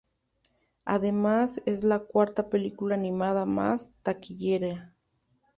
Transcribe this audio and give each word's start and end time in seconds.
Además 0.85 1.61
es 1.67 1.83
la 1.83 1.99
cuarta 1.99 2.49
película 2.49 2.95
animada 2.95 3.45
más 3.45 3.91
taquillera. 4.01 4.95